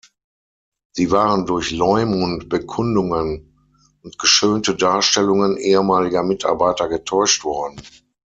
[0.95, 3.53] Sie waren durch Leumund-Bekundungen
[4.01, 7.79] und geschönte Darstellungen ehemaliger Mitarbeiter getäuscht worden.